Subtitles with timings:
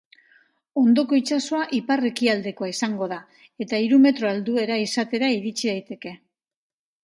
[0.83, 3.21] Hondoko itsasoa ipar-ekialdekoa izango da,
[3.67, 6.19] eta hiru metroko altuera izatera iritsi daiteke.